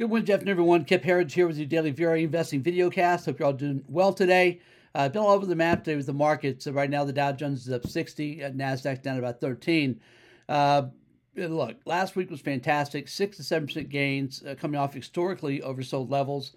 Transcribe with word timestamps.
Good 0.00 0.08
morning, 0.08 0.24
Jeff 0.24 0.40
and 0.40 0.48
everyone. 0.48 0.86
Kip 0.86 1.04
Herriage 1.04 1.34
here 1.34 1.46
with 1.46 1.58
your 1.58 1.66
daily 1.66 1.92
VRA 1.92 2.22
investing 2.22 2.62
video 2.62 2.88
cast. 2.88 3.26
Hope 3.26 3.38
you're 3.38 3.44
all 3.44 3.52
doing 3.52 3.84
well 3.86 4.14
today. 4.14 4.62
Uh, 4.94 5.10
been 5.10 5.20
all 5.20 5.32
over 5.32 5.44
the 5.44 5.54
map 5.54 5.84
today 5.84 5.94
with 5.94 6.06
the 6.06 6.14
markets. 6.14 6.64
So 6.64 6.72
right 6.72 6.88
now, 6.88 7.04
the 7.04 7.12
Dow 7.12 7.32
Jones 7.32 7.66
is 7.66 7.70
up 7.74 7.86
60, 7.86 8.42
uh, 8.42 8.50
Nasdaq's 8.52 9.00
down 9.00 9.18
about 9.18 9.42
13. 9.42 10.00
Uh, 10.48 10.84
look, 11.36 11.76
last 11.84 12.16
week 12.16 12.30
was 12.30 12.40
fantastic. 12.40 13.08
Six 13.08 13.36
to 13.36 13.44
seven 13.44 13.66
percent 13.66 13.90
gains 13.90 14.42
uh, 14.42 14.54
coming 14.58 14.80
off 14.80 14.94
historically 14.94 15.60
oversold 15.60 16.10
levels. 16.10 16.52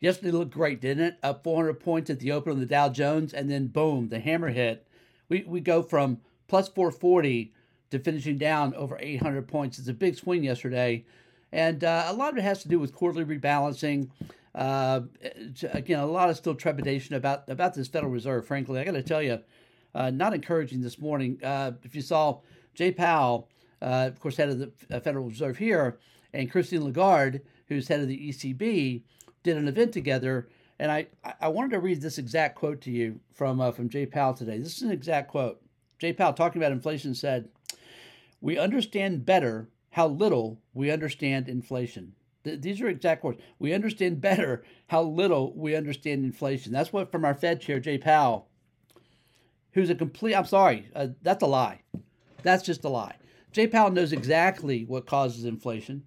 Yesterday 0.00 0.32
looked 0.32 0.50
great, 0.50 0.80
didn't 0.80 1.04
it? 1.04 1.18
Up 1.22 1.44
400 1.44 1.74
points 1.74 2.10
at 2.10 2.18
the 2.18 2.32
open 2.32 2.54
on 2.54 2.58
the 2.58 2.66
Dow 2.66 2.88
Jones, 2.88 3.32
and 3.32 3.48
then 3.48 3.68
boom, 3.68 4.08
the 4.08 4.18
hammer 4.18 4.48
hit. 4.48 4.88
We 5.28 5.44
we 5.46 5.60
go 5.60 5.84
from 5.84 6.18
plus 6.48 6.68
440 6.68 7.54
to 7.92 8.00
finishing 8.00 8.38
down 8.38 8.74
over 8.74 8.98
800 8.98 9.46
points. 9.46 9.78
It's 9.78 9.86
a 9.86 9.94
big 9.94 10.16
swing 10.16 10.42
yesterday. 10.42 11.04
And 11.52 11.82
uh, 11.82 12.04
a 12.06 12.12
lot 12.12 12.32
of 12.32 12.38
it 12.38 12.42
has 12.42 12.62
to 12.62 12.68
do 12.68 12.78
with 12.78 12.94
quarterly 12.94 13.24
rebalancing. 13.24 14.10
Uh, 14.54 15.02
again, 15.72 16.00
a 16.00 16.06
lot 16.06 16.28
of 16.28 16.36
still 16.36 16.54
trepidation 16.54 17.14
about 17.14 17.48
about 17.48 17.74
this 17.74 17.88
Federal 17.88 18.12
Reserve. 18.12 18.46
Frankly, 18.46 18.80
I 18.80 18.84
got 18.84 18.92
to 18.92 19.02
tell 19.02 19.22
you, 19.22 19.40
uh, 19.94 20.10
not 20.10 20.34
encouraging 20.34 20.80
this 20.80 20.98
morning. 20.98 21.38
Uh, 21.42 21.72
if 21.82 21.94
you 21.94 22.02
saw 22.02 22.40
Jay 22.74 22.92
Powell, 22.92 23.48
uh, 23.80 24.08
of 24.08 24.20
course, 24.20 24.36
head 24.36 24.48
of 24.48 24.58
the 24.58 24.72
uh, 24.90 25.00
Federal 25.00 25.26
Reserve 25.26 25.56
here, 25.58 25.98
and 26.34 26.50
Christine 26.50 26.84
Lagarde, 26.84 27.40
who's 27.68 27.88
head 27.88 28.00
of 28.00 28.08
the 28.08 28.28
ECB, 28.28 29.02
did 29.42 29.56
an 29.56 29.68
event 29.68 29.92
together. 29.92 30.48
And 30.80 30.92
I, 30.92 31.06
I 31.40 31.48
wanted 31.48 31.72
to 31.72 31.80
read 31.80 32.00
this 32.00 32.18
exact 32.18 32.54
quote 32.54 32.80
to 32.82 32.90
you 32.90 33.18
from 33.32 33.72
from 33.72 33.88
Jay 33.88 34.06
Powell 34.06 34.34
today. 34.34 34.58
This 34.58 34.76
is 34.76 34.82
an 34.82 34.90
exact 34.90 35.30
quote. 35.30 35.60
Jay 35.98 36.12
Powell, 36.12 36.32
talking 36.32 36.60
about 36.60 36.72
inflation, 36.72 37.14
said, 37.14 37.48
"We 38.40 38.58
understand 38.58 39.24
better 39.26 39.68
how 39.98 40.06
little 40.06 40.60
we 40.74 40.92
understand 40.92 41.48
inflation. 41.48 42.12
these 42.44 42.80
are 42.80 42.86
exact 42.86 43.24
words. 43.24 43.40
We 43.58 43.74
understand 43.74 44.20
better 44.20 44.62
how 44.86 45.02
little 45.02 45.52
we 45.56 45.74
understand 45.74 46.24
inflation. 46.24 46.72
That's 46.72 46.92
what 46.92 47.10
from 47.10 47.24
our 47.24 47.34
Fed 47.34 47.60
chair, 47.60 47.80
Jay 47.80 47.98
Powell, 47.98 48.46
who's 49.72 49.90
a 49.90 49.96
complete, 49.96 50.36
I'm 50.36 50.44
sorry, 50.44 50.88
uh, 50.94 51.08
that's 51.22 51.42
a 51.42 51.48
lie. 51.48 51.80
That's 52.44 52.62
just 52.62 52.84
a 52.84 52.88
lie. 52.88 53.16
Jay 53.50 53.66
Powell 53.66 53.90
knows 53.90 54.12
exactly 54.12 54.84
what 54.84 55.04
causes 55.04 55.44
inflation. 55.44 56.04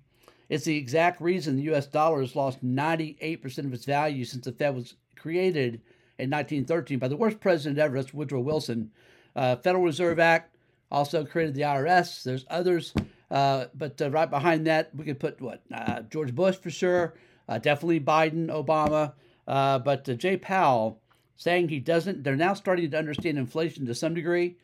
It's 0.48 0.64
the 0.64 0.78
exact 0.78 1.20
reason 1.20 1.58
the 1.58 1.74
US 1.74 1.88
dollar 1.88 2.22
has 2.22 2.34
lost 2.34 2.64
98% 2.64 3.58
of 3.58 3.74
its 3.74 3.84
value 3.84 4.24
since 4.24 4.46
the 4.46 4.54
Fed 4.54 4.74
was 4.74 4.96
created 5.18 5.82
in 6.18 6.30
1913 6.30 6.98
by 6.98 7.10
the 7.10 7.18
worst 7.18 7.42
president 7.42 7.78
ever, 7.78 7.96
that's 7.96 8.14
Woodrow 8.14 8.40
Wilson. 8.40 8.90
Uh, 9.36 9.58
Federal 9.58 9.84
Reserve 9.84 10.18
Act 10.18 10.56
also 10.90 11.26
created 11.26 11.56
the 11.56 11.64
IRS. 11.64 12.24
There's 12.24 12.46
others 12.50 12.94
uh, 13.32 13.68
but 13.74 14.02
uh, 14.02 14.12
right 14.12 14.30
behind 14.30 14.68
that, 14.68 14.94
we 14.94 15.06
could 15.06 15.20
put 15.20 15.42
what 15.42 15.62
uh, 15.74 16.02
George 16.02 16.36
Bush 16.36 16.58
for 16.58 16.70
sure, 16.70 17.14
uh, 17.48 17.58
definitely 17.58 18.02
Biden, 18.02 18.48
Obama, 18.48 19.14
uh, 19.48 19.80
but 19.80 20.04
Jay 20.20 20.36
Powell 20.36 21.00
saying 21.38 21.70
he 21.70 21.80
doesn't. 21.80 22.24
They're 22.24 22.36
now 22.36 22.54
starting 22.54 22.92
to 22.92 22.98
understand 22.98 23.38
inflation 23.38 23.86
to 23.86 23.96
some 23.96 24.14
degree. 24.14 24.58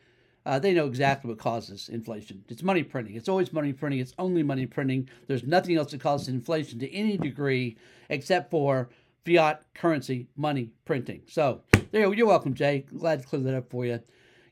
they 0.46 0.74
know 0.74 0.86
exactly 0.86 1.30
what 1.30 1.40
causes 1.40 1.90
inflation. 1.90 2.44
It's 2.50 2.62
money 2.62 2.84
printing. 2.84 3.16
It's 3.16 3.30
always 3.30 3.52
money 3.54 3.74
printing. 3.74 4.02
It's 4.02 4.14
only 4.20 4.44
money 4.44 4.66
printing. 4.66 5.10
There's 5.28 5.44
nothing 5.44 5.78
else 5.78 5.92
that 5.92 6.02
causes 6.02 6.28
inflation 6.28 6.80
to 6.80 6.94
any 6.94 7.18
degree 7.18 7.78
except 8.10 8.52
for 8.52 8.90
fiat 9.26 9.64
currency 9.74 10.28
money 10.36 10.70
printing. 10.86 11.22
So 11.28 11.62
there, 11.92 12.14
you're 12.14 12.28
welcome, 12.28 12.54
Jay. 12.54 12.86
Glad 12.98 13.22
to 13.22 13.28
clear 13.28 13.42
that 13.44 13.56
up 13.56 13.70
for 13.70 13.86
you 13.86 14.02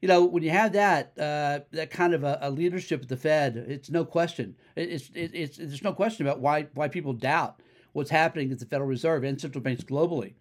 you 0.05 0.07
know, 0.07 0.23
when 0.23 0.43
you 0.43 0.51
have 0.51 0.73
that 0.73 1.13
uh, 1.17 1.61
that 1.71 1.89
kind 1.89 2.13
of 2.13 2.23
a, 2.23 2.37
a, 2.39 2.51
leadership 2.51 3.01
at 3.01 3.09
the 3.09 3.17
Fed, 3.17 3.57
it's 3.57 3.89
no 3.89 4.05
question. 4.05 4.55
It's, 4.75 5.09
it's, 5.15 5.33
it's 5.33 5.57
there's 5.57 5.83
no 5.83 5.93
question 5.93 6.27
about 6.27 6.39
why 6.39 6.67
why 6.75 6.89
people 6.89 7.11
doubt 7.13 7.59
what's 7.93 8.11
happening 8.11 8.51
at 8.51 8.59
the 8.59 8.67
Federal 8.67 8.87
Reserve 8.87 9.23
and 9.23 9.41
central 9.41 9.63
banks 9.63 9.83
globally. 9.83 10.33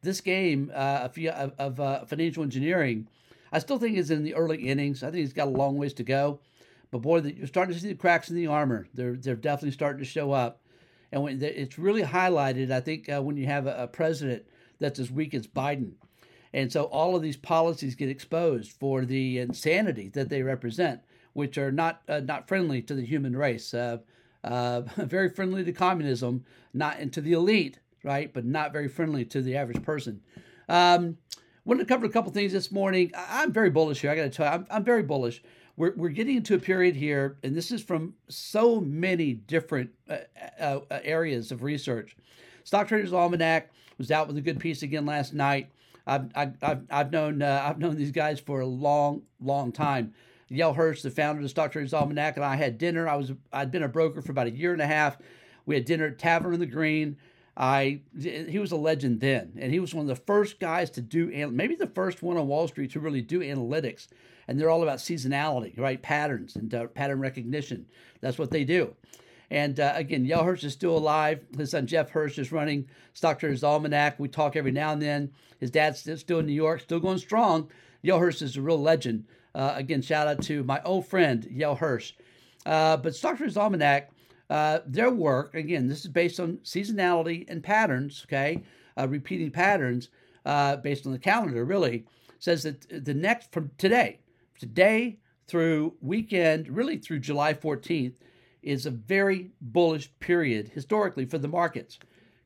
This 0.00 0.22
game 0.22 0.72
uh, 0.74 1.06
of, 1.14 1.52
of 1.58 1.80
uh, 1.80 2.06
financial 2.06 2.42
engineering, 2.42 3.08
I 3.52 3.58
still 3.58 3.76
think 3.76 3.98
is 3.98 4.10
in 4.10 4.24
the 4.24 4.34
early 4.34 4.56
innings. 4.56 5.02
I 5.02 5.10
think 5.10 5.22
it's 5.24 5.34
got 5.34 5.48
a 5.48 5.50
long 5.50 5.76
ways 5.76 5.92
to 5.94 6.02
go, 6.02 6.40
but 6.90 7.02
boy, 7.02 7.18
you're 7.18 7.46
starting 7.46 7.74
to 7.74 7.78
see 7.78 7.88
the 7.88 7.96
cracks 7.96 8.30
in 8.30 8.36
the 8.36 8.46
armor. 8.46 8.86
They're 8.94 9.16
they're 9.16 9.36
definitely 9.36 9.72
starting 9.72 10.02
to 10.02 10.08
show 10.08 10.32
up, 10.32 10.62
and 11.12 11.22
when 11.22 11.42
it's 11.42 11.78
really 11.78 12.04
highlighted, 12.04 12.70
I 12.70 12.80
think 12.80 13.10
uh, 13.10 13.20
when 13.20 13.36
you 13.36 13.44
have 13.44 13.66
a, 13.66 13.82
a 13.82 13.86
president 13.86 14.46
that's 14.78 14.98
as 14.98 15.10
weak 15.10 15.34
as 15.34 15.46
Biden 15.46 15.92
and 16.52 16.72
so 16.72 16.84
all 16.84 17.16
of 17.16 17.22
these 17.22 17.36
policies 17.36 17.94
get 17.94 18.08
exposed 18.08 18.72
for 18.72 19.04
the 19.04 19.38
insanity 19.38 20.08
that 20.10 20.28
they 20.28 20.42
represent, 20.42 21.00
which 21.32 21.58
are 21.58 21.72
not 21.72 22.02
uh, 22.08 22.20
not 22.20 22.48
friendly 22.48 22.82
to 22.82 22.94
the 22.94 23.04
human 23.04 23.36
race. 23.36 23.72
Uh, 23.72 23.98
uh, 24.42 24.80
very 24.96 25.28
friendly 25.28 25.64
to 25.64 25.72
communism, 25.72 26.44
not 26.72 26.98
into 26.98 27.20
the 27.20 27.32
elite, 27.32 27.78
right? 28.02 28.32
But 28.32 28.44
not 28.44 28.72
very 28.72 28.88
friendly 28.88 29.24
to 29.26 29.42
the 29.42 29.56
average 29.56 29.82
person. 29.82 30.22
Um, 30.68 31.18
wanted 31.64 31.86
to 31.86 31.88
cover 31.88 32.06
a 32.06 32.10
couple 32.10 32.32
things 32.32 32.52
this 32.52 32.72
morning. 32.72 33.12
I'm 33.14 33.52
very 33.52 33.70
bullish 33.70 34.00
here. 34.00 34.10
I 34.10 34.16
got 34.16 34.22
to 34.22 34.30
tell 34.30 34.46
you, 34.46 34.52
I'm, 34.52 34.66
I'm 34.70 34.84
very 34.84 35.02
bullish. 35.02 35.42
We're, 35.76 35.94
we're 35.96 36.08
getting 36.10 36.36
into 36.36 36.54
a 36.54 36.58
period 36.58 36.96
here, 36.96 37.38
and 37.42 37.54
this 37.54 37.70
is 37.70 37.82
from 37.82 38.14
so 38.28 38.80
many 38.80 39.34
different 39.34 39.90
uh, 40.08 40.18
uh, 40.60 40.80
uh, 40.90 40.98
areas 41.02 41.52
of 41.52 41.62
research. 41.62 42.16
Stock 42.64 42.88
Traders 42.88 43.12
Almanac 43.12 43.70
was 43.98 44.10
out 44.10 44.26
with 44.26 44.36
a 44.36 44.42
good 44.42 44.60
piece 44.60 44.82
again 44.82 45.06
last 45.06 45.32
night. 45.32 45.70
I've 46.10 46.56
I've 46.62 46.82
I've 46.90 47.12
known 47.12 47.40
uh, 47.40 47.62
I've 47.64 47.78
known 47.78 47.96
these 47.96 48.10
guys 48.10 48.40
for 48.40 48.60
a 48.60 48.66
long 48.66 49.22
long 49.40 49.70
time. 49.70 50.12
Yale 50.48 50.72
Hirsch, 50.72 51.02
the 51.02 51.10
founder 51.10 51.38
of 51.38 51.44
the 51.44 51.48
Stock 51.48 51.70
Traders 51.70 51.94
Almanac, 51.94 52.36
and 52.36 52.44
I 52.44 52.56
had 52.56 52.76
dinner. 52.76 53.08
I 53.08 53.14
was 53.14 53.32
I'd 53.52 53.70
been 53.70 53.84
a 53.84 53.88
broker 53.88 54.20
for 54.20 54.32
about 54.32 54.48
a 54.48 54.50
year 54.50 54.72
and 54.72 54.82
a 54.82 54.86
half. 54.86 55.18
We 55.66 55.76
had 55.76 55.84
dinner 55.84 56.06
at 56.06 56.18
Tavern 56.18 56.54
in 56.54 56.60
the 56.60 56.66
Green. 56.66 57.16
I 57.56 58.00
he 58.20 58.58
was 58.58 58.72
a 58.72 58.76
legend 58.76 59.20
then, 59.20 59.52
and 59.56 59.72
he 59.72 59.78
was 59.78 59.94
one 59.94 60.02
of 60.02 60.08
the 60.08 60.24
first 60.24 60.58
guys 60.58 60.90
to 60.92 61.00
do 61.00 61.26
maybe 61.50 61.76
the 61.76 61.86
first 61.86 62.22
one 62.22 62.36
on 62.36 62.48
Wall 62.48 62.66
Street 62.66 62.90
to 62.92 63.00
really 63.00 63.22
do 63.22 63.40
analytics. 63.40 64.08
And 64.48 64.58
they're 64.58 64.70
all 64.70 64.82
about 64.82 64.98
seasonality, 64.98 65.78
right? 65.78 66.02
Patterns 66.02 66.56
and 66.56 66.74
uh, 66.74 66.86
pattern 66.88 67.20
recognition. 67.20 67.86
That's 68.20 68.38
what 68.38 68.50
they 68.50 68.64
do. 68.64 68.96
And 69.50 69.80
uh, 69.80 69.92
again, 69.96 70.24
Yale 70.24 70.44
Hirsch 70.44 70.64
is 70.64 70.72
still 70.72 70.96
alive. 70.96 71.40
His 71.56 71.72
son 71.72 71.86
Jeff 71.86 72.10
Hirsch 72.10 72.38
is 72.38 72.52
running 72.52 72.88
Stock 73.14 73.38
Traders 73.40 73.64
Almanac. 73.64 74.18
We 74.18 74.28
talk 74.28 74.54
every 74.54 74.70
now 74.70 74.92
and 74.92 75.02
then. 75.02 75.32
His 75.58 75.70
dad's 75.70 76.08
still 76.20 76.38
in 76.38 76.46
New 76.46 76.52
York, 76.52 76.80
still 76.80 77.00
going 77.00 77.18
strong. 77.18 77.68
Yale 78.02 78.18
Hirsch 78.18 78.42
is 78.42 78.56
a 78.56 78.62
real 78.62 78.80
legend. 78.80 79.24
Uh, 79.54 79.72
again, 79.74 80.02
shout 80.02 80.28
out 80.28 80.42
to 80.42 80.62
my 80.62 80.80
old 80.84 81.06
friend 81.06 81.44
Yale 81.50 81.74
Hirsch. 81.74 82.12
Uh, 82.64 82.96
but 82.96 83.14
Stock 83.14 83.36
Traders 83.36 83.56
Almanac, 83.56 84.10
uh, 84.48 84.80
their 84.86 85.10
work 85.10 85.54
again, 85.54 85.88
this 85.88 86.00
is 86.00 86.10
based 86.10 86.38
on 86.38 86.58
seasonality 86.58 87.44
and 87.48 87.62
patterns. 87.62 88.24
Okay, 88.28 88.62
uh, 88.96 89.08
repeating 89.08 89.50
patterns 89.50 90.10
uh, 90.46 90.76
based 90.76 91.06
on 91.06 91.12
the 91.12 91.18
calendar. 91.18 91.64
Really 91.64 92.04
says 92.38 92.62
that 92.62 93.04
the 93.04 93.14
next 93.14 93.50
from 93.50 93.70
today, 93.78 94.20
today 94.58 95.18
through 95.48 95.94
weekend, 96.00 96.68
really 96.68 96.96
through 96.96 97.18
July 97.18 97.52
14th 97.52 98.14
is 98.62 98.86
a 98.86 98.90
very 98.90 99.50
bullish 99.60 100.10
period 100.20 100.68
historically 100.68 101.24
for 101.24 101.38
the 101.38 101.48
markets. 101.48 101.98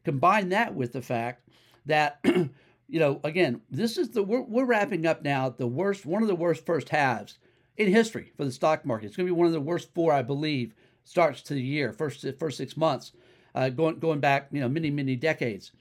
Combine 0.04 0.50
that 0.50 0.75
with 0.75 0.92
the 0.92 1.02
fact 1.02 1.48
that, 1.86 2.20
you 2.25 3.00
know, 3.00 3.20
again, 3.25 3.60
this 3.70 3.97
is 3.97 4.10
the 4.10 4.22
we're, 4.22 4.42
we're 4.42 4.64
wrapping 4.64 5.06
up 5.06 5.22
now 5.22 5.48
the 5.48 5.66
worst, 5.66 6.06
one 6.06 6.22
of 6.22 6.28
the 6.28 6.34
worst 6.34 6.64
first 6.66 6.91
halves 6.91 7.38
in 7.76 7.88
history 7.88 8.32
for 8.36 8.44
the 8.44 8.52
stock 8.52 8.84
market. 8.84 9.06
It's 9.06 9.16
going 9.16 9.26
to 9.26 9.34
be 9.34 9.38
one 9.38 9.47
of 9.47 9.52
the 9.52 9.60
worst 9.60 9.92
four, 9.94 10.12
I 10.12 10.22
believe, 10.22 10.75
starts 11.04 11.42
to 11.42 11.54
the 11.54 11.62
year, 11.62 11.92
first 11.92 12.25
first 12.38 12.56
six 12.56 12.76
months, 12.76 13.12
uh, 13.54 13.69
going 13.69 13.98
going 13.98 14.20
back, 14.20 14.48
you 14.52 14.60
know, 14.60 14.69
many 14.69 14.91
many 14.91 15.16
decades. 15.16 15.72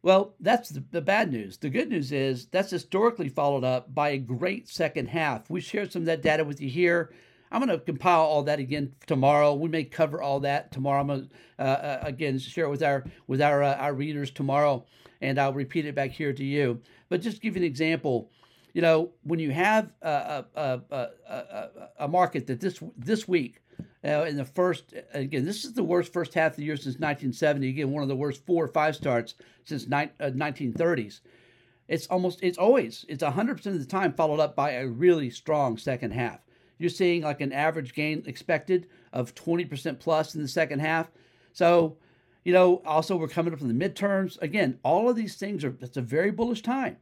Well, 0.00 0.34
that's 0.38 0.68
the, 0.70 0.84
the, 0.92 1.00
bad 1.00 1.32
news. 1.32 1.58
The 1.58 1.70
good 1.70 1.88
news 1.88 2.12
is 2.12 2.46
that's 2.46 2.70
historically 2.70 3.28
followed 3.28 3.64
up 3.64 3.92
by 3.92 4.10
a 4.10 4.18
great 4.18 4.68
second 4.68 5.08
half. 5.08 5.50
We 5.50 5.60
shared 5.60 5.92
some 5.92 6.02
of 6.02 6.06
that 6.06 6.22
data 6.22 6.44
with 6.44 6.60
you 6.60 6.68
here. 6.68 7.12
I'm 7.50 7.64
going 7.64 7.78
to 7.78 7.84
compile 7.84 8.20
all 8.20 8.42
that 8.44 8.58
again 8.58 8.94
tomorrow. 9.06 9.54
We 9.54 9.68
may 9.68 9.84
cover 9.84 10.20
all 10.20 10.40
that 10.40 10.72
tomorrow. 10.72 11.00
I'm 11.00 11.06
going 11.06 11.28
to 11.28 11.28
uh, 11.58 11.62
uh, 11.62 11.98
again 12.02 12.38
share 12.38 12.66
it 12.66 12.70
with 12.70 12.82
our 12.82 13.04
with 13.26 13.40
our 13.40 13.62
uh, 13.62 13.74
our 13.76 13.94
readers 13.94 14.30
tomorrow, 14.30 14.84
and 15.20 15.38
I'll 15.38 15.52
repeat 15.52 15.86
it 15.86 15.94
back 15.94 16.10
here 16.10 16.32
to 16.32 16.44
you. 16.44 16.80
But 17.08 17.22
just 17.22 17.40
give 17.40 17.56
you 17.56 17.62
an 17.62 17.66
example. 17.66 18.30
You 18.74 18.82
know, 18.82 19.12
when 19.22 19.38
you 19.38 19.50
have 19.50 19.90
a 20.02 20.44
a, 20.54 20.80
a, 20.90 21.70
a, 22.00 22.08
market 22.08 22.46
that 22.48 22.60
this 22.60 22.80
this 22.96 23.26
week 23.26 23.62
uh, 24.04 24.24
in 24.28 24.36
the 24.36 24.44
first 24.44 24.94
again, 25.12 25.44
this 25.44 25.64
is 25.64 25.72
the 25.72 25.82
worst 25.82 26.12
first 26.12 26.34
half 26.34 26.52
of 26.52 26.56
the 26.56 26.64
year 26.64 26.76
since 26.76 26.96
1970. 26.96 27.68
Again, 27.68 27.90
one 27.90 28.02
of 28.02 28.08
the 28.08 28.16
worst 28.16 28.44
four 28.44 28.64
or 28.64 28.68
five 28.68 28.94
starts 28.94 29.34
since 29.64 29.88
ni- 29.88 30.10
1930s. 30.20 31.20
Uh, 31.20 31.28
it's 31.88 32.06
almost 32.08 32.40
it's 32.42 32.58
always 32.58 33.06
it's 33.08 33.22
100% 33.22 33.66
of 33.66 33.78
the 33.78 33.86
time 33.86 34.12
followed 34.12 34.40
up 34.40 34.54
by 34.54 34.72
a 34.72 34.86
really 34.86 35.30
strong 35.30 35.78
second 35.78 36.12
half 36.12 36.40
you're 36.78 36.90
seeing 36.90 37.22
like 37.22 37.40
an 37.40 37.52
average 37.52 37.94
gain 37.94 38.22
expected 38.26 38.86
of 39.12 39.34
20% 39.34 39.98
plus 39.98 40.34
in 40.34 40.42
the 40.42 40.48
second 40.48 40.80
half. 40.80 41.10
So, 41.52 41.96
you 42.44 42.52
know, 42.52 42.82
also 42.84 43.16
we're 43.16 43.28
coming 43.28 43.52
up 43.52 43.58
from 43.58 43.76
the 43.76 43.88
midterms. 43.88 44.40
Again, 44.40 44.78
all 44.82 45.08
of 45.08 45.16
these 45.16 45.36
things 45.36 45.64
are, 45.64 45.76
it's 45.80 45.96
a 45.96 46.02
very 46.02 46.30
bullish 46.30 46.62
time. 46.62 46.96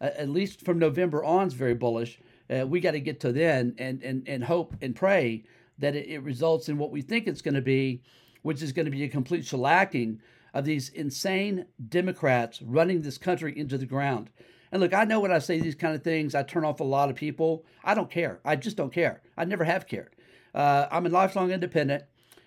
Uh, 0.00 0.10
at 0.16 0.28
least 0.28 0.64
from 0.64 0.78
November 0.78 1.24
on 1.24 1.48
is 1.48 1.54
very 1.54 1.74
bullish. 1.74 2.20
Uh, 2.48 2.66
we 2.66 2.80
got 2.80 2.92
to 2.92 3.00
get 3.00 3.20
to 3.20 3.32
then 3.32 3.74
and, 3.78 4.02
and, 4.02 4.22
and 4.28 4.44
hope 4.44 4.74
and 4.80 4.94
pray 4.94 5.44
that 5.78 5.94
it, 5.94 6.08
it 6.08 6.20
results 6.20 6.68
in 6.68 6.78
what 6.78 6.90
we 6.90 7.02
think 7.02 7.26
it's 7.26 7.42
going 7.42 7.54
to 7.54 7.60
be 7.60 8.02
which 8.42 8.62
is 8.62 8.72
going 8.72 8.86
to 8.86 8.90
be 8.90 9.04
a 9.04 9.08
complete 9.08 9.42
shellacking 9.42 10.18
of 10.54 10.64
these 10.64 10.88
insane 10.90 11.66
Democrats 11.88 12.62
running 12.62 13.02
this 13.02 13.18
country 13.18 13.56
into 13.58 13.76
the 13.76 13.86
ground. 13.86 14.30
And 14.72 14.80
look, 14.80 14.94
I 14.94 15.04
know 15.04 15.20
when 15.20 15.32
I 15.32 15.38
say 15.38 15.60
these 15.60 15.74
kind 15.74 15.94
of 15.94 16.02
things, 16.02 16.34
I 16.34 16.42
turn 16.42 16.64
off 16.64 16.80
a 16.80 16.84
lot 16.84 17.10
of 17.10 17.16
people. 17.16 17.64
I 17.84 17.94
don't 17.94 18.10
care. 18.10 18.40
I 18.44 18.56
just 18.56 18.76
don't 18.76 18.92
care. 18.92 19.22
I 19.36 19.44
never 19.44 19.64
have 19.64 19.86
cared. 19.86 20.14
Uh, 20.54 20.86
I'm 20.90 21.06
a 21.06 21.10
lifelong 21.10 21.50
independent. 21.50 22.04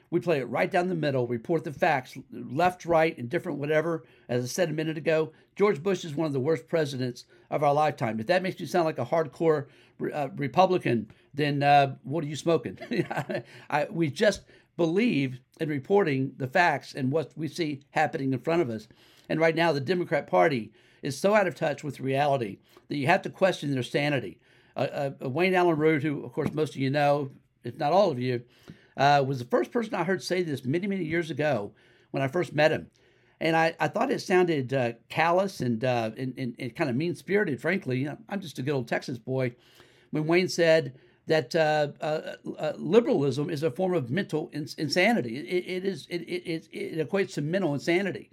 We 0.09 0.19
play 0.19 0.39
it 0.39 0.49
right 0.49 0.69
down 0.69 0.89
the 0.89 0.95
middle, 0.95 1.25
report 1.25 1.63
the 1.63 1.71
facts, 1.71 2.17
left, 2.31 2.85
right, 2.85 3.17
and 3.17 3.29
different 3.29 3.59
whatever. 3.59 4.03
As 4.27 4.43
I 4.43 4.47
said 4.47 4.69
a 4.69 4.73
minute 4.73 4.97
ago, 4.97 5.31
George 5.55 5.81
Bush 5.81 6.03
is 6.03 6.13
one 6.13 6.27
of 6.27 6.33
the 6.33 6.39
worst 6.39 6.67
presidents 6.67 7.23
of 7.49 7.63
our 7.63 7.73
lifetime. 7.73 8.19
If 8.19 8.27
that 8.27 8.43
makes 8.43 8.59
you 8.59 8.67
sound 8.67 8.85
like 8.85 8.99
a 8.99 9.05
hardcore 9.05 9.67
uh, 10.13 10.27
Republican, 10.35 11.09
then 11.33 11.63
uh, 11.63 11.95
what 12.03 12.25
are 12.25 12.27
you 12.27 12.35
smoking? 12.35 12.77
I, 13.69 13.87
we 13.89 14.09
just 14.09 14.41
believe 14.75 15.39
in 15.61 15.69
reporting 15.69 16.33
the 16.37 16.47
facts 16.47 16.93
and 16.93 17.11
what 17.11 17.31
we 17.37 17.47
see 17.47 17.81
happening 17.91 18.33
in 18.33 18.39
front 18.39 18.61
of 18.61 18.69
us. 18.69 18.89
And 19.29 19.39
right 19.39 19.55
now, 19.55 19.71
the 19.71 19.79
Democrat 19.79 20.27
Party 20.27 20.73
is 21.01 21.17
so 21.17 21.35
out 21.35 21.47
of 21.47 21.55
touch 21.55 21.83
with 21.83 21.99
reality 21.99 22.59
that 22.87 22.97
you 22.97 23.07
have 23.07 23.21
to 23.23 23.29
question 23.29 23.71
their 23.71 23.83
sanity. 23.83 24.39
Uh, 24.75 25.11
uh, 25.21 25.29
Wayne 25.29 25.53
Allyn 25.53 25.77
Root, 25.77 26.03
who, 26.03 26.23
of 26.23 26.33
course, 26.33 26.53
most 26.53 26.75
of 26.75 26.81
you 26.81 26.89
know, 26.89 27.31
if 27.63 27.77
not 27.77 27.93
all 27.93 28.11
of 28.11 28.19
you, 28.19 28.41
uh, 28.97 29.23
was 29.25 29.39
the 29.39 29.45
first 29.45 29.71
person 29.71 29.95
I 29.95 30.03
heard 30.03 30.23
say 30.23 30.43
this 30.43 30.65
many, 30.65 30.87
many 30.87 31.03
years 31.03 31.31
ago 31.31 31.73
when 32.11 32.23
I 32.23 32.27
first 32.27 32.53
met 32.53 32.71
him. 32.71 32.89
And 33.39 33.55
I, 33.55 33.75
I 33.79 33.87
thought 33.87 34.11
it 34.11 34.21
sounded 34.21 34.73
uh, 34.73 34.93
callous 35.09 35.61
and, 35.61 35.83
uh, 35.83 36.11
and, 36.15 36.33
and, 36.37 36.55
and 36.59 36.75
kind 36.75 36.89
of 36.89 36.95
mean 36.95 37.15
spirited, 37.15 37.59
frankly. 37.59 38.07
I'm 38.29 38.39
just 38.39 38.59
a 38.59 38.61
good 38.61 38.73
old 38.73 38.87
Texas 38.87 39.17
boy. 39.17 39.55
When 40.11 40.27
Wayne 40.27 40.47
said 40.47 40.93
that 41.25 41.55
uh, 41.55 41.87
uh, 42.01 42.35
uh, 42.59 42.73
liberalism 42.77 43.49
is 43.49 43.63
a 43.63 43.71
form 43.71 43.95
of 43.95 44.11
mental 44.11 44.51
ins- 44.53 44.75
insanity, 44.75 45.37
it, 45.37 45.65
it, 45.65 45.85
is, 45.85 46.05
it, 46.09 46.21
it, 46.21 46.67
it 46.71 47.09
equates 47.09 47.33
to 47.33 47.41
mental 47.41 47.73
insanity. 47.73 48.29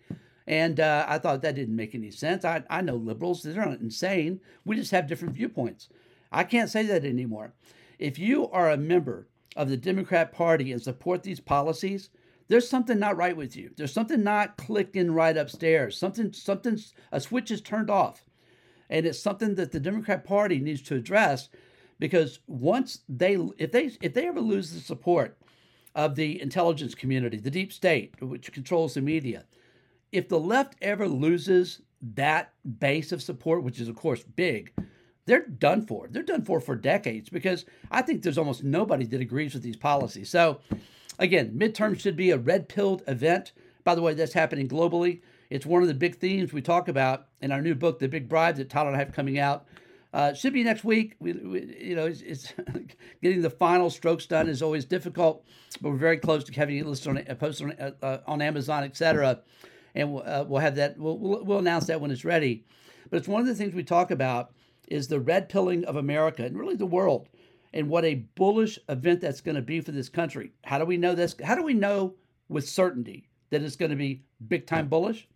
And 0.48 0.80
uh, 0.80 1.04
I 1.06 1.18
thought 1.18 1.42
that 1.42 1.56
didn't 1.56 1.76
make 1.76 1.94
any 1.94 2.10
sense. 2.10 2.42
I, 2.42 2.64
I 2.70 2.80
know 2.80 2.96
liberals, 2.96 3.42
they're 3.42 3.66
not 3.66 3.80
insane. 3.80 4.40
We 4.64 4.76
just 4.76 4.92
have 4.92 5.06
different 5.06 5.34
viewpoints. 5.34 5.90
I 6.32 6.42
can't 6.42 6.70
say 6.70 6.84
that 6.86 7.04
anymore. 7.04 7.52
If 7.98 8.18
you 8.18 8.48
are 8.48 8.70
a 8.70 8.78
member 8.78 9.28
of 9.56 9.68
the 9.68 9.76
Democrat 9.76 10.32
Party 10.32 10.72
and 10.72 10.80
support 10.80 11.22
these 11.22 11.38
policies, 11.38 12.08
there's 12.48 12.66
something 12.66 12.98
not 12.98 13.18
right 13.18 13.36
with 13.36 13.56
you. 13.56 13.72
There's 13.76 13.92
something 13.92 14.24
not 14.24 14.56
clicking 14.56 15.10
right 15.10 15.36
upstairs. 15.36 15.98
Something, 15.98 16.32
something, 16.32 16.78
a 17.12 17.20
switch 17.20 17.50
is 17.50 17.60
turned 17.60 17.90
off. 17.90 18.24
And 18.88 19.04
it's 19.04 19.20
something 19.20 19.54
that 19.56 19.72
the 19.72 19.80
Democrat 19.80 20.24
Party 20.24 20.60
needs 20.60 20.80
to 20.82 20.96
address 20.96 21.50
because 21.98 22.38
once 22.46 23.00
they, 23.06 23.36
if 23.58 23.70
they, 23.70 23.90
if 24.00 24.14
they 24.14 24.26
ever 24.26 24.40
lose 24.40 24.72
the 24.72 24.80
support 24.80 25.36
of 25.94 26.14
the 26.14 26.40
intelligence 26.40 26.94
community, 26.94 27.36
the 27.36 27.50
deep 27.50 27.70
state, 27.70 28.14
which 28.22 28.50
controls 28.50 28.94
the 28.94 29.02
media, 29.02 29.44
if 30.12 30.28
the 30.28 30.38
left 30.38 30.76
ever 30.81 31.08
loses 31.08 31.82
that 32.14 32.52
base 32.78 33.12
of 33.12 33.22
support, 33.22 33.62
which 33.62 33.81
is 33.81 33.88
of 33.88 33.96
course 33.96 34.22
big, 34.22 34.72
they're 35.26 35.46
done 35.46 35.87
for. 35.87 36.08
They're 36.10 36.22
done 36.22 36.44
for 36.44 36.60
for 36.60 36.75
decades 36.75 37.28
because 37.28 37.66
I 37.90 38.02
think 38.02 38.22
there's 38.22 38.38
almost 38.38 38.64
nobody 38.64 39.05
that 39.06 39.20
agrees 39.20 39.55
with 39.55 39.62
these 39.62 39.76
policies. 39.76 40.31
So, 40.31 40.60
again, 41.19 41.52
midterm 41.58 41.99
should 41.99 42.16
be 42.16 42.31
a 42.31 42.38
red 42.38 42.69
pilled 42.69 43.02
event. 43.06 43.52
By 43.84 43.94
the 43.94 44.02
way, 44.02 44.14
that's 44.14 44.32
happening 44.32 44.69
globally. 44.69 45.20
It's 45.50 45.66
one 45.66 45.82
of 45.82 45.88
the 45.88 45.94
big 45.94 46.16
themes 46.16 46.52
we 46.52 46.62
talk 46.62 46.88
about 46.88 47.26
in 47.40 47.52
our 47.52 47.62
new 47.62 47.75
book, 47.75 47.99
The 47.99 48.08
Big 48.08 48.28
Bribe, 48.28 48.56
that 48.56 48.69
Tyler 48.69 48.88
and 48.88 48.96
I 48.96 48.99
have 48.99 49.12
coming 49.12 49.38
out. 49.38 49.66
Uh, 50.12 50.32
should 50.32 50.54
be 50.54 50.62
next 50.62 50.84
week. 50.84 51.14
We, 51.20 51.32
we 51.34 51.76
you 51.78 51.94
know, 51.94 52.06
it's, 52.06 52.22
it's 52.22 52.52
getting 53.22 53.43
the 53.43 53.50
final 53.50 53.90
strokes 53.90 54.26
done 54.26 54.49
is 54.49 54.62
always 54.62 54.84
difficult, 54.84 55.44
but 55.81 55.90
we're 55.90 55.96
very 55.96 56.16
close 56.16 56.44
to 56.44 56.52
having 56.52 56.78
it 56.78 56.87
listed 56.87 57.08
on, 57.08 57.37
posted 57.37 57.66
on, 57.66 57.72
uh, 57.78 57.90
uh, 58.02 58.19
on 58.26 58.40
Amazon, 58.40 58.84
etc. 58.84 59.40
And 59.94 60.12
we'll, 60.12 60.23
uh, 60.26 60.44
we'll 60.46 60.61
have 60.61 60.76
that. 60.76 60.99
We'll, 60.99 61.19
we'll, 61.19 61.58
announce 61.58 61.87
that 61.87 62.00
when 62.00 62.11
it's 62.11 62.25
ready. 62.25 62.64
But 63.11 63.19
it's 63.19 63.29
one 63.29 63.40
of 63.40 63.46
the 63.46 63.55
things 63.55 63.75
we 63.75 63.85
talk 63.85 64.11
about 64.11 64.52
is 64.88 65.08
the 65.08 65.20
red 65.20 65.49
pilling 65.49 65.85
of 65.85 65.96
America 65.96 66.44
and 66.44 66.58
really 66.58 66.76
the 66.76 66.87
world 66.87 67.29
and 67.73 67.88
what 67.88 68.05
a 68.05 68.26
bullish 68.35 68.79
event 68.88 69.20
that's 69.20 69.40
going 69.40 69.55
to 69.55 69.62
be 69.62 69.81
for 69.81 69.93
this 69.93 70.08
country. 70.08 70.52
How 70.64 70.79
do 70.79 70.85
we 70.85 70.96
know 70.96 71.14
this? 71.14 71.35
How 71.43 71.55
do 71.55 71.62
we 71.62 71.75
know 71.75 72.14
with 72.49 72.69
certainty 72.69 73.29
that 73.50 73.62
it's 73.62 73.76
going 73.76 73.90
to 73.90 73.96
be 73.96 74.23
big 74.46 74.67
time 74.67 74.88
bullish? 74.88 75.29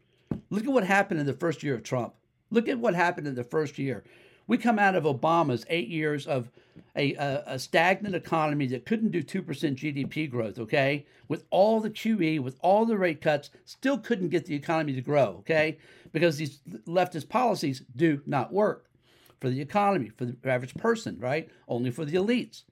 Look 0.51 0.65
at 0.65 0.73
what 0.73 0.85
happened 0.85 1.21
in 1.21 1.27
the 1.27 1.33
first 1.33 1.63
year 1.63 1.75
of 1.75 1.83
Trump. 1.83 2.15
Look 2.51 2.69
at 2.69 2.79
what 2.79 2.95
happened 2.95 3.27
in 3.27 3.35
the 3.35 3.45
first 3.45 3.79
year. 3.79 4.05
We 4.47 4.59
come 4.59 4.79
out 4.79 4.95
of 4.95 5.05
Obama's 5.05 5.65
eight 5.69 5.89
years 5.89 6.27
of 6.27 6.51
a, 6.97 7.15
a, 7.15 7.43
a, 7.47 7.59
stagnant 7.59 8.15
economy 8.15 8.67
that 8.67 8.87
couldn't 8.87 9.13
do 9.13 9.23
2% 9.23 9.45
GDP 9.45 10.31
growth, 10.31 10.59
okay? 10.59 11.07
With 11.29 11.45
all 11.51 11.81
the 11.81 11.91
QE, 11.91 12.41
with 12.41 12.59
all 12.61 12.85
the 12.85 12.99
rate 12.99 13.21
cuts, 13.21 13.51
still 13.65 13.99
couldn't 13.99 14.29
get 14.29 14.47
the 14.47 14.55
economy 14.55 14.93
to 14.95 15.01
grow, 15.01 15.37
okay? 15.41 15.79
Because 16.13 16.37
these 16.37 16.61
leftist 16.87 17.29
policies 17.29 17.83
do 17.97 18.21
not 18.27 18.53
work 18.53 18.91
for 19.41 19.49
the 19.49 19.61
economy, 19.61 20.11
for 20.11 20.25
the 20.25 20.37
average 20.45 20.75
person, 20.75 21.19
right? 21.19 21.49
Only 21.67 21.91
for 21.91 22.05
the 22.05 22.17
elites. 22.17 22.63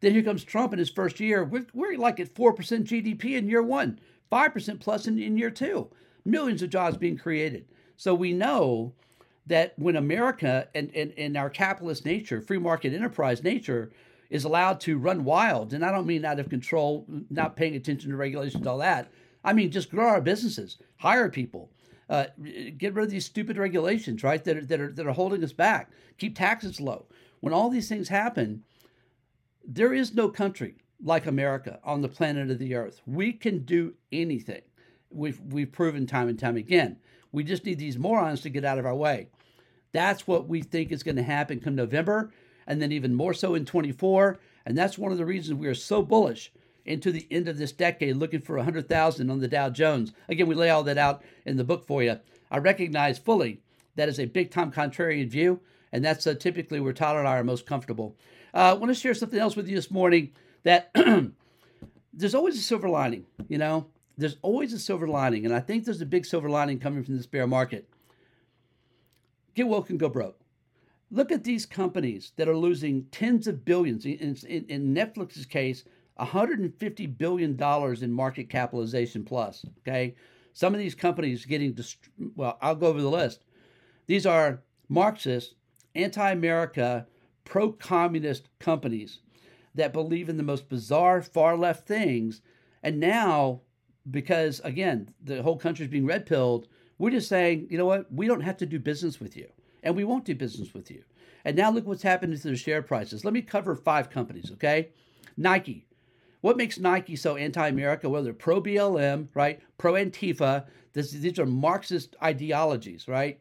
Then 0.00 0.12
here 0.12 0.22
comes 0.22 0.42
Trump 0.42 0.72
in 0.72 0.78
his 0.78 0.90
first 0.90 1.20
year. 1.20 1.44
We're, 1.44 1.66
we're 1.72 1.98
like 1.98 2.18
at 2.18 2.34
4% 2.34 2.54
GDP 2.56 3.36
in 3.36 3.48
year 3.48 3.62
one, 3.62 4.00
5% 4.30 4.80
plus 4.80 5.06
in, 5.06 5.18
in 5.18 5.36
year 5.36 5.50
two. 5.50 5.90
Millions 6.24 6.62
of 6.62 6.70
jobs 6.70 6.96
being 6.96 7.18
created. 7.18 7.66
So 7.96 8.14
we 8.14 8.32
know 8.32 8.94
that 9.46 9.74
when 9.76 9.96
America 9.96 10.68
and, 10.74 10.90
and, 10.94 11.12
and 11.16 11.36
our 11.36 11.50
capitalist 11.50 12.04
nature, 12.04 12.40
free 12.40 12.58
market 12.58 12.94
enterprise 12.94 13.42
nature, 13.42 13.92
is 14.30 14.44
allowed 14.44 14.80
to 14.80 14.96
run 14.96 15.24
wild, 15.24 15.74
and 15.74 15.84
I 15.84 15.92
don't 15.92 16.06
mean 16.06 16.24
out 16.24 16.40
of 16.40 16.48
control, 16.48 17.06
not 17.28 17.54
paying 17.54 17.76
attention 17.76 18.10
to 18.10 18.16
regulations, 18.16 18.66
all 18.66 18.78
that. 18.78 19.10
I 19.44 19.52
mean 19.52 19.70
just 19.70 19.90
grow 19.90 20.06
our 20.06 20.20
businesses, 20.20 20.78
hire 20.96 21.28
people, 21.28 21.70
uh, 22.08 22.26
get 22.78 22.94
rid 22.94 23.04
of 23.04 23.10
these 23.10 23.26
stupid 23.26 23.58
regulations, 23.58 24.22
right? 24.22 24.42
That 24.44 24.56
are, 24.56 24.64
that 24.64 24.80
are 24.80 24.92
that 24.92 25.06
are 25.06 25.12
holding 25.12 25.44
us 25.44 25.52
back. 25.52 25.90
Keep 26.18 26.36
taxes 26.36 26.80
low. 26.80 27.06
When 27.40 27.52
all 27.52 27.68
these 27.68 27.88
things 27.88 28.08
happen, 28.08 28.62
there 29.66 29.92
is 29.92 30.14
no 30.14 30.28
country 30.28 30.76
like 31.02 31.26
America 31.26 31.80
on 31.84 32.00
the 32.00 32.08
planet 32.08 32.50
of 32.50 32.58
the 32.58 32.74
earth. 32.74 33.00
We 33.06 33.32
can 33.32 33.64
do 33.64 33.94
anything. 34.12 34.62
We've 35.10 35.40
we've 35.40 35.72
proven 35.72 36.06
time 36.06 36.28
and 36.28 36.38
time 36.38 36.56
again. 36.56 36.96
We 37.32 37.44
just 37.44 37.64
need 37.64 37.78
these 37.78 37.98
morons 37.98 38.42
to 38.42 38.50
get 38.50 38.64
out 38.64 38.78
of 38.78 38.86
our 38.86 38.94
way. 38.94 39.28
That's 39.92 40.26
what 40.26 40.48
we 40.48 40.62
think 40.62 40.92
is 40.92 41.02
going 41.02 41.16
to 41.16 41.22
happen 41.22 41.60
come 41.60 41.74
November, 41.74 42.32
and 42.66 42.80
then 42.80 42.92
even 42.92 43.14
more 43.14 43.34
so 43.34 43.54
in 43.54 43.64
24. 43.64 44.38
And 44.64 44.76
that's 44.76 44.98
one 44.98 45.12
of 45.12 45.18
the 45.18 45.26
reasons 45.26 45.58
we 45.58 45.68
are 45.68 45.74
so 45.74 46.02
bullish 46.02 46.52
into 46.84 47.12
the 47.12 47.26
end 47.30 47.48
of 47.48 47.58
this 47.58 47.72
decade 47.72 48.16
looking 48.16 48.40
for 48.40 48.56
100,000 48.56 49.30
on 49.30 49.40
the 49.40 49.48
Dow 49.48 49.70
Jones. 49.70 50.12
Again, 50.28 50.46
we 50.46 50.54
lay 50.54 50.70
all 50.70 50.82
that 50.84 50.98
out 50.98 51.22
in 51.44 51.56
the 51.56 51.64
book 51.64 51.86
for 51.86 52.02
you. 52.02 52.18
I 52.50 52.58
recognize 52.58 53.18
fully 53.18 53.60
that 53.96 54.08
is 54.08 54.18
a 54.18 54.26
big 54.26 54.50
time 54.50 54.72
contrarian 54.72 55.28
view, 55.28 55.60
and 55.92 56.04
that's 56.04 56.26
uh, 56.26 56.34
typically 56.34 56.80
where 56.80 56.92
Tyler 56.92 57.20
and 57.20 57.28
I 57.28 57.38
are 57.38 57.44
most 57.44 57.66
comfortable. 57.66 58.16
Uh, 58.54 58.58
I 58.58 58.72
want 58.74 58.90
to 58.90 58.94
share 58.94 59.14
something 59.14 59.38
else 59.38 59.56
with 59.56 59.68
you 59.68 59.76
this 59.76 59.90
morning 59.90 60.32
that 60.64 60.94
there's 62.12 62.34
always 62.34 62.58
a 62.58 62.62
silver 62.62 62.88
lining, 62.88 63.26
you 63.48 63.58
know? 63.58 63.86
There's 64.16 64.36
always 64.42 64.72
a 64.72 64.78
silver 64.78 65.08
lining, 65.08 65.44
and 65.44 65.54
I 65.54 65.60
think 65.60 65.84
there's 65.84 66.00
a 66.00 66.06
big 66.06 66.26
silver 66.26 66.50
lining 66.50 66.78
coming 66.78 67.02
from 67.02 67.16
this 67.16 67.26
bear 67.26 67.46
market. 67.46 67.88
Get 69.54 69.68
woke 69.68 69.90
and 69.90 69.98
go 69.98 70.08
broke. 70.08 70.38
Look 71.10 71.30
at 71.30 71.44
these 71.44 71.66
companies 71.66 72.32
that 72.36 72.48
are 72.48 72.56
losing 72.56 73.04
tens 73.10 73.46
of 73.46 73.64
billions. 73.64 74.06
In, 74.06 74.36
in, 74.48 74.64
in 74.66 74.94
Netflix's 74.94 75.46
case, 75.46 75.84
150 76.16 77.06
billion 77.06 77.56
dollars 77.56 78.02
in 78.02 78.12
market 78.12 78.48
capitalization 78.48 79.24
plus. 79.24 79.64
Okay, 79.80 80.14
some 80.52 80.74
of 80.74 80.80
these 80.80 80.94
companies 80.94 81.46
getting 81.46 81.72
dist- 81.72 82.08
well. 82.36 82.58
I'll 82.60 82.76
go 82.76 82.86
over 82.86 83.00
the 83.00 83.10
list. 83.10 83.44
These 84.06 84.26
are 84.26 84.62
Marxist, 84.88 85.54
anti-America, 85.94 87.06
pro-communist 87.44 88.48
companies 88.58 89.20
that 89.74 89.92
believe 89.92 90.28
in 90.28 90.36
the 90.36 90.42
most 90.42 90.68
bizarre 90.68 91.22
far 91.22 91.56
left 91.56 91.86
things, 91.86 92.42
and 92.82 93.00
now 93.00 93.62
because 94.10 94.60
again 94.64 95.12
the 95.22 95.42
whole 95.42 95.56
country 95.56 95.84
is 95.84 95.90
being 95.90 96.06
red 96.06 96.26
pilled, 96.26 96.68
we're 96.98 97.10
just 97.10 97.28
saying, 97.28 97.66
you 97.70 97.78
know 97.78 97.86
what, 97.86 98.12
we 98.12 98.26
don't 98.26 98.40
have 98.40 98.56
to 98.58 98.66
do 98.66 98.78
business 98.78 99.20
with 99.20 99.36
you, 99.36 99.48
and 99.82 99.96
we 99.96 100.04
won't 100.04 100.24
do 100.24 100.34
business 100.34 100.74
with 100.74 100.90
you. 100.90 101.02
And 101.44 101.56
now 101.56 101.70
look 101.70 101.86
what's 101.86 102.02
happened 102.02 102.40
to 102.40 102.48
the 102.48 102.56
share 102.56 102.82
prices. 102.82 103.24
Let 103.24 103.34
me 103.34 103.42
cover 103.42 103.74
five 103.74 104.10
companies, 104.10 104.50
okay? 104.52 104.90
Nike, 105.36 105.86
what 106.42 106.56
makes 106.56 106.78
Nike 106.78 107.16
so 107.16 107.36
anti-America? 107.36 108.08
Well, 108.08 108.22
they're 108.22 108.32
pro 108.32 108.60
BLM, 108.60 109.28
right? 109.34 109.60
Pro 109.78 109.94
Antifa. 109.94 110.66
This, 110.92 111.12
these 111.12 111.38
are 111.38 111.46
Marxist 111.46 112.16
ideologies, 112.22 113.08
right? 113.08 113.40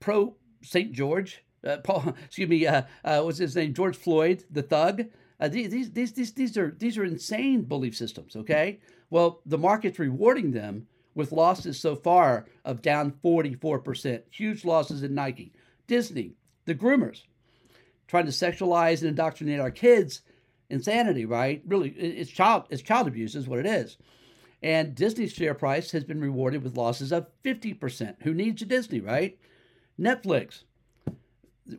Pro 0.00 0.36
St. 0.62 0.92
George. 0.92 1.44
Uh, 1.66 1.78
Paul, 1.78 2.14
excuse 2.24 2.48
me. 2.48 2.66
Uh, 2.66 2.82
uh, 3.04 3.22
what's 3.22 3.38
his 3.38 3.54
name? 3.56 3.74
George 3.74 3.96
Floyd, 3.96 4.44
the 4.50 4.62
thug. 4.62 5.04
Uh, 5.42 5.48
these, 5.48 5.90
these, 5.90 6.12
these, 6.12 6.32
these 6.32 6.56
are 6.56 6.76
these 6.78 6.96
are 6.96 7.04
insane 7.04 7.62
belief 7.62 7.96
systems. 7.96 8.36
Okay. 8.36 8.78
Well, 9.10 9.40
the 9.44 9.58
market's 9.58 9.98
rewarding 9.98 10.52
them 10.52 10.86
with 11.16 11.32
losses 11.32 11.80
so 11.80 11.96
far 11.96 12.46
of 12.64 12.80
down 12.80 13.12
44%. 13.24 14.22
Huge 14.30 14.64
losses 14.64 15.02
in 15.02 15.16
Nike. 15.16 15.52
Disney, 15.88 16.36
the 16.64 16.76
groomers, 16.76 17.24
trying 18.06 18.26
to 18.26 18.30
sexualize 18.30 19.00
and 19.00 19.08
indoctrinate 19.08 19.58
our 19.58 19.72
kids 19.72 20.22
insanity, 20.70 21.24
right? 21.24 21.60
Really, 21.66 21.90
it's 21.90 22.30
child 22.30 22.66
it's 22.70 22.80
child 22.80 23.08
abuse 23.08 23.34
is 23.34 23.48
what 23.48 23.58
it 23.58 23.66
is. 23.66 23.98
And 24.62 24.94
Disney's 24.94 25.32
share 25.32 25.54
price 25.54 25.90
has 25.90 26.04
been 26.04 26.20
rewarded 26.20 26.62
with 26.62 26.76
losses 26.76 27.10
of 27.10 27.26
50%. 27.44 28.22
Who 28.22 28.32
needs 28.32 28.62
a 28.62 28.64
Disney, 28.64 29.00
right? 29.00 29.36
Netflix. 30.00 30.62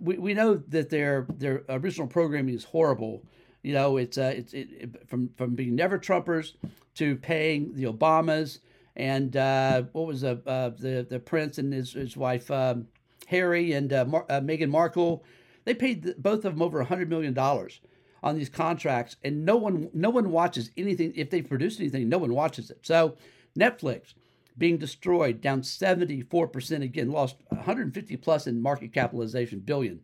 We, 0.02 0.18
we 0.18 0.34
know 0.34 0.56
that 0.56 0.90
their 0.90 1.28
their 1.30 1.64
original 1.70 2.08
programming 2.08 2.56
is 2.56 2.66
horrible. 2.66 3.24
You 3.64 3.74
know, 3.74 3.98
it's 3.98 4.18
uh, 4.18 4.34
it's 4.36 4.54
it, 4.54 4.68
it, 4.72 5.10
from 5.10 5.30
from 5.36 5.56
being 5.56 5.76
never 5.76 5.98
Trumpers 5.98 6.54
to 6.96 7.16
paying 7.16 7.74
the 7.74 7.86
Obamas 7.86 8.60
and 8.96 9.36
uh, 9.36 9.84
what 9.94 10.06
was 10.06 10.24
uh, 10.24 10.38
uh, 10.46 10.70
the 10.78 11.06
the 11.10 11.20
prince 11.20 11.58
and 11.58 11.74
his 11.74 11.94
his 11.94 12.16
wife 12.16 12.52
um, 12.52 12.88
Harry 13.28 13.72
and 13.74 13.92
uh, 13.92 14.06
Mar- 14.06 14.26
uh, 14.30 14.42
Meghan 14.42 14.70
Markle. 14.70 15.24
They 15.66 15.74
paid 15.74 16.16
both 16.22 16.46
of 16.46 16.54
them 16.54 16.62
over 16.62 16.84
hundred 16.84 17.10
million 17.10 17.34
dollars 17.34 17.80
on 18.22 18.38
these 18.38 18.50
contracts, 18.50 19.16
and 19.24 19.46
no 19.46 19.56
one 19.56 19.90
no 19.94 20.10
one 20.10 20.30
watches 20.32 20.70
anything. 20.78 21.14
If 21.16 21.30
they 21.30 21.42
produce 21.42 21.80
anything, 21.80 22.10
no 22.10 22.18
one 22.18 22.34
watches 22.34 22.70
it. 22.70 22.80
So 22.84 23.16
Netflix 23.58 24.14
being 24.58 24.78
destroyed, 24.78 25.42
down 25.42 25.62
74% 25.62 26.84
again, 26.84 27.12
lost 27.12 27.38
150 27.50 28.18
plus 28.18 28.46
in 28.46 28.62
market 28.62 28.94
capitalization, 28.94 29.60
billion. 29.60 30.00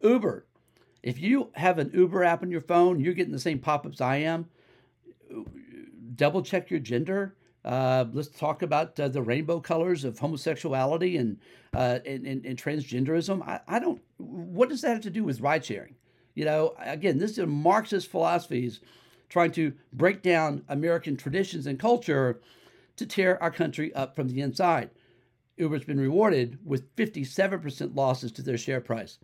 Uber, 0.00 0.46
if 1.04 1.20
you 1.20 1.50
have 1.52 1.78
an 1.78 1.90
Uber 1.92 2.24
app 2.24 2.42
on 2.42 2.50
your 2.50 2.62
phone, 2.62 2.98
you're 2.98 3.12
getting 3.12 3.32
the 3.32 3.38
same 3.38 3.58
pop-ups 3.58 4.00
I 4.00 4.16
am. 4.16 4.48
Double 6.16 6.40
check 6.40 6.70
your 6.70 6.80
gender. 6.80 7.36
Uh, 7.62 8.06
let's 8.14 8.28
talk 8.28 8.62
about 8.62 8.98
uh, 8.98 9.08
the 9.08 9.20
rainbow 9.20 9.60
colors 9.60 10.04
of 10.04 10.18
homosexuality 10.18 11.18
and, 11.18 11.38
uh, 11.74 11.98
and, 12.06 12.26
and, 12.26 12.46
and, 12.46 12.58
transgenderism. 12.58 13.46
I, 13.46 13.60
I 13.68 13.78
don't. 13.78 14.00
What 14.16 14.70
does 14.70 14.80
that 14.80 14.92
have 14.92 15.02
to 15.02 15.10
do 15.10 15.24
with 15.24 15.42
ride 15.42 15.64
sharing? 15.64 15.94
You 16.34 16.46
know, 16.46 16.74
again, 16.78 17.18
this 17.18 17.36
is 17.36 17.46
Marxist 17.46 18.10
philosophies 18.10 18.80
trying 19.28 19.52
to 19.52 19.74
break 19.92 20.22
down 20.22 20.64
American 20.68 21.18
traditions 21.18 21.66
and 21.66 21.78
culture 21.78 22.40
to 22.96 23.04
tear 23.04 23.42
our 23.42 23.50
country 23.50 23.94
up 23.94 24.16
from 24.16 24.28
the 24.28 24.40
inside. 24.40 24.88
Uber's 25.58 25.84
been 25.84 26.00
rewarded 26.00 26.58
with 26.64 26.94
57% 26.96 27.94
losses 27.94 28.32
to 28.32 28.42
their 28.42 28.58
share 28.58 28.80
price. 28.80 29.18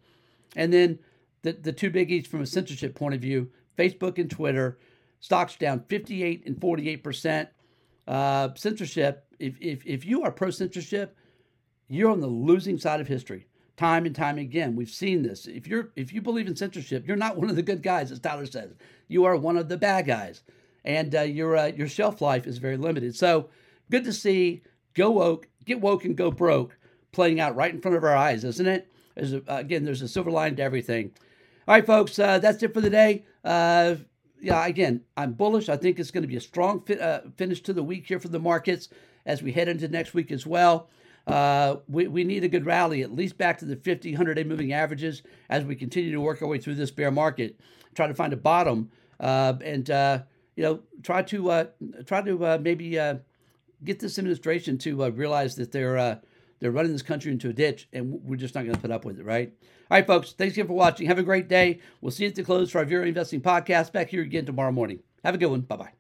And 0.57 0.73
then 0.73 0.99
the, 1.43 1.53
the 1.53 1.73
two 1.73 1.91
biggies 1.91 2.27
from 2.27 2.43
a 2.43 2.47
censorship 2.47 2.95
point 2.95 3.15
of 3.15 3.21
view 3.21 3.51
Facebook 3.79 4.19
and 4.19 4.31
Twitter, 4.31 4.79
stocks 5.21 5.57
down 5.57 5.85
58 5.89 6.45
and 6.47 6.57
48%. 6.57 7.49
Uh, 8.07 8.49
censorship, 8.55 9.25
if, 9.39 9.55
if, 9.61 9.87
if 9.87 10.05
you 10.05 10.23
are 10.23 10.31
pro 10.31 10.51
censorship, 10.51 11.17
you're 11.89 12.11
on 12.11 12.21
the 12.21 12.27
losing 12.27 12.79
side 12.79 13.01
of 13.01 13.09
history 13.09 13.47
time 13.81 14.05
and 14.05 14.15
time 14.15 14.37
again. 14.37 14.77
We've 14.77 14.91
seen 14.91 15.23
this. 15.23 15.47
If 15.47 15.67
you're 15.67 15.91
if 15.97 16.13
you 16.13 16.21
believe 16.21 16.47
in 16.47 16.55
censorship, 16.55 17.07
you're 17.07 17.17
not 17.17 17.39
one 17.39 17.49
of 17.49 17.57
the 17.57 17.63
good 17.63 17.83
guys, 17.83 18.13
as 18.13 18.21
Tyler 18.21 18.45
says. 18.45 18.75
You 19.09 19.25
are 19.25 19.37
one 19.37 19.57
of 19.57 19.71
the 19.71 19.79
bad 19.79 20.07
guys, 20.07 20.43
and 20.85 21.15
uh, 21.15 21.23
your 21.23 21.57
uh, 21.57 21.67
your 21.69 21.89
shelf 21.89 22.21
life 22.21 22.47
is 22.47 22.59
very 22.59 22.77
limited. 22.77 23.17
So 23.17 23.49
good 23.91 24.05
to 24.05 24.13
see 24.13 24.63
go 24.93 25.11
woke, 25.11 25.49
get 25.65 25.81
woke, 25.81 26.05
and 26.05 26.15
go 26.15 26.31
broke 26.31 26.77
playing 27.11 27.41
out 27.41 27.57
right 27.57 27.73
in 27.73 27.81
front 27.81 27.97
of 27.97 28.05
our 28.05 28.15
eyes, 28.15 28.45
isn't 28.45 28.67
it? 28.67 28.93
Again, 29.49 29.85
there's 29.85 30.03
a 30.03 30.09
silver 30.09 30.31
line 30.31 30.57
to 30.57 30.63
everything. 30.63 31.13
All 31.71 31.77
right, 31.77 31.87
folks, 31.87 32.19
uh, 32.19 32.41
that's 32.41 32.61
it 32.65 32.75
for 32.75 32.81
the 32.81 32.91
day. 32.91 33.25
Uh, 33.45 33.95
yeah, 34.41 34.67
again, 34.67 35.03
I'm 35.17 35.35
bullish. 35.35 35.69
I 35.69 35.77
think 35.77 36.01
it's 36.01 36.11
going 36.11 36.23
to 36.23 36.29
be 36.29 36.35
a 36.35 36.41
strong 36.41 36.83
uh, 37.01 37.21
finish 37.37 37.61
to 37.61 37.73
the 37.73 37.85
week 37.85 38.09
here 38.09 38.19
for 38.19 38.27
the 38.27 38.41
markets 38.41 38.89
as 39.25 39.41
we 39.41 39.53
head 39.53 39.69
into 39.69 39.87
next 39.87 40.13
week 40.13 40.33
as 40.33 40.45
well. 40.45 40.89
Uh, 41.29 41.77
we, 41.87 42.09
we 42.09 42.25
need 42.25 42.43
a 42.43 42.49
good 42.49 42.67
rally, 42.67 43.03
at 43.03 43.15
least 43.15 43.39
back 43.39 43.57
to 43.59 43.67
the 43.67 43.77
50, 43.77 44.11
100 44.11 44.35
day 44.35 44.43
moving 44.43 44.73
averages 44.73 45.23
as 45.49 45.63
we 45.63 45.77
continue 45.77 46.11
to 46.11 46.21
work 46.21 46.43
our 46.43 46.49
way 46.49 46.59
through 46.59 46.75
this 46.75 46.91
bear 46.91 47.13
market. 47.13 47.61
Try 47.95 48.09
to 48.09 48.15
find 48.15 48.33
a 48.33 48.37
bottom 48.37 48.91
uh, 49.21 49.55
and, 49.65 49.89
uh, 49.93 50.23
you 50.57 50.65
know, 50.65 50.81
try 51.05 51.23
to 51.23 51.51
uh, 51.53 51.65
try 52.05 52.21
to 52.21 52.47
uh, 52.47 52.59
maybe 52.61 52.99
uh, 52.99 53.19
get 53.85 54.01
this 54.01 54.19
administration 54.19 54.77
to 54.79 55.09
realize 55.13 55.55
that 55.55 55.71
they're 55.71 56.21
they're 56.61 56.71
running 56.71 56.93
this 56.93 57.03
country 57.03 57.33
into 57.33 57.49
a 57.49 57.53
ditch 57.53 57.89
and 57.93 58.13
we're 58.23 58.37
just 58.37 58.55
not 58.55 58.63
going 58.63 58.75
to 58.75 58.81
put 58.81 58.91
up 58.91 59.05
with 59.05 59.19
it, 59.19 59.25
right? 59.25 59.53
All 59.91 59.99
right, 59.99 60.07
folks, 60.07 60.33
thanks 60.33 60.55
again 60.55 60.67
for 60.67 60.75
watching. 60.75 61.07
Have 61.07 61.19
a 61.19 61.23
great 61.23 61.49
day. 61.49 61.81
We'll 62.01 62.13
see 62.13 62.25
you 62.25 62.31
at 62.31 62.37
the 62.37 62.45
close 62.45 62.71
for 62.71 62.79
our 62.79 62.87
VRA 62.87 63.09
Investing 63.09 63.41
podcast 63.41 63.93
back 63.93 64.09
here 64.09 64.23
again 64.23 64.47
tomorrow 64.47 64.73
morning. 64.73 65.01
Have 65.25 65.35
a 65.35 65.39
good 65.39 65.51
one. 65.51 65.63
Bye 65.63 65.77
bye. 65.77 66.00